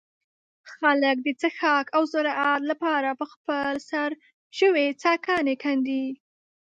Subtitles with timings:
[0.75, 4.09] خلک د څښاک او زراعت له پاره په خپل سر
[4.57, 6.05] ژوې څاګانې کندي.